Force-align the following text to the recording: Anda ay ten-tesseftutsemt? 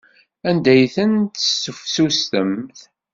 Anda 0.49 0.69
ay 0.73 0.83
ten-tesseftutsemt? 0.95 2.77